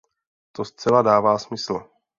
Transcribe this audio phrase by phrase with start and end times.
[0.51, 1.87] To zcela dává smysl.